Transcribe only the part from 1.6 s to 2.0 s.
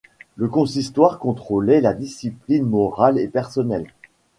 la